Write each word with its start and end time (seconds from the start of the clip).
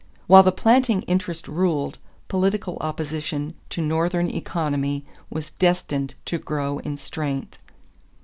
While 0.25 0.41
the 0.41 0.51
planting 0.51 1.03
interest 1.03 1.47
ruled, 1.47 1.99
political 2.27 2.75
opposition 2.81 3.53
to 3.69 3.83
Northern 3.83 4.31
economy 4.31 5.05
was 5.29 5.51
destined 5.51 6.15
to 6.25 6.39
grow 6.39 6.79
in 6.79 6.97
strength. 6.97 7.59